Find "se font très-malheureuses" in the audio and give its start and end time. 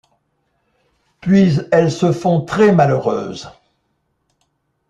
1.91-3.51